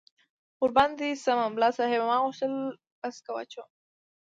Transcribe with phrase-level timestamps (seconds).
[0.61, 2.53] قربان دې شم، ملا صاحب ما غوښتل
[2.99, 3.69] پسکه واچوم.